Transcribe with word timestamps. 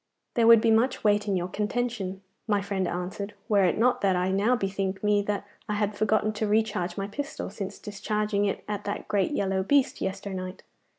'There 0.33 0.47
would 0.47 0.61
be 0.61 0.71
much 0.71 1.03
weight 1.03 1.27
in 1.27 1.35
your 1.37 1.47
contention,' 1.47 2.21
my 2.47 2.59
friend 2.59 2.87
answered, 2.87 3.35
'were 3.47 3.63
it 3.65 3.77
not 3.77 4.01
that 4.01 4.15
I 4.15 4.31
now 4.31 4.55
bethink 4.55 5.03
me 5.03 5.21
that 5.21 5.45
I 5.69 5.75
had 5.75 5.95
forgot 5.95 6.33
to 6.33 6.47
recharge 6.47 6.97
my 6.97 7.05
pistol 7.05 7.51
since 7.51 7.77
discharging 7.77 8.45
it 8.45 8.63
at 8.67 8.83
that 8.85 9.07
great 9.07 9.29
yellow 9.29 9.61
beast 9.61 10.01
yesternight. 10.01 10.63